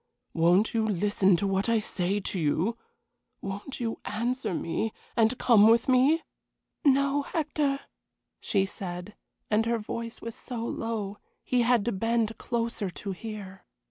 Won't 0.33 0.73
you 0.73 0.83
listen 0.87 1.35
to 1.35 1.45
what 1.45 1.69
I 1.69 1.77
say 1.77 2.19
to 2.19 2.39
you? 2.39 2.75
Won't 3.39 3.79
you 3.79 3.99
answer 4.03 4.51
me, 4.51 4.91
and 5.15 5.37
come 5.37 5.67
with 5.67 5.87
me?" 5.87 6.23
"No, 6.83 7.21
Hector," 7.21 7.81
she 8.39 8.65
said, 8.65 9.15
and 9.51 9.67
her 9.67 9.77
voice 9.77 10.19
was 10.19 10.33
so 10.33 10.65
low 10.65 11.19
he 11.43 11.61
had 11.61 11.85
to 11.85 11.91
bend 11.91 12.35
closer 12.39 12.89
to 12.89 13.11
hear. 13.11 13.63